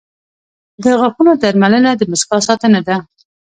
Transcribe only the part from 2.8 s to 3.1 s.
ده.